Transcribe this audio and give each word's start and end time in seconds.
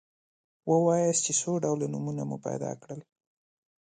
ووایاست 0.71 1.21
چې 1.25 1.33
څو 1.39 1.51
ډوله 1.63 1.85
نومونه 1.93 2.23
مو 2.29 2.37
پیدا 2.45 2.71
کړل. 2.81 3.01